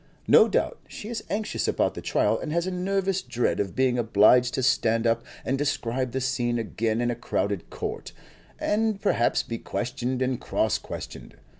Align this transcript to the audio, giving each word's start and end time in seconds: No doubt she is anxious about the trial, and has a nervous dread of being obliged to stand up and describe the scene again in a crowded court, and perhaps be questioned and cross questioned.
No 0.27 0.47
doubt 0.47 0.79
she 0.87 1.09
is 1.09 1.23
anxious 1.29 1.67
about 1.67 1.93
the 1.93 2.01
trial, 2.01 2.39
and 2.39 2.51
has 2.51 2.65
a 2.65 2.71
nervous 2.71 3.21
dread 3.21 3.59
of 3.59 3.75
being 3.75 3.99
obliged 3.99 4.55
to 4.55 4.63
stand 4.63 5.05
up 5.05 5.23
and 5.45 5.59
describe 5.59 6.11
the 6.11 6.19
scene 6.21 6.57
again 6.57 7.01
in 7.01 7.11
a 7.11 7.15
crowded 7.15 7.69
court, 7.69 8.11
and 8.57 8.99
perhaps 8.99 9.43
be 9.43 9.59
questioned 9.59 10.23
and 10.23 10.41
cross 10.41 10.79
questioned. 10.79 11.35